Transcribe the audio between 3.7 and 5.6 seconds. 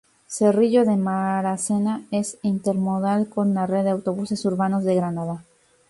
de autobuses urbanos de Granada.